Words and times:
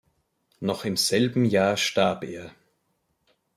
Noch 0.61 0.83
im 0.83 0.97
selben 0.97 1.45
Jahr 1.45 1.77
starb 1.77 2.23
er. 2.23 2.55